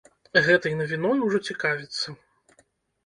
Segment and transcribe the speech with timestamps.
[0.45, 2.07] Гэтай навіной ужо цікавяцца.